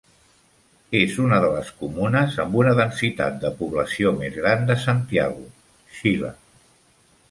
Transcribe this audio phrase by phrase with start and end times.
[0.99, 5.49] És una de les comunes amb una densitat de població més gran de Santiago,
[6.01, 6.39] Xile.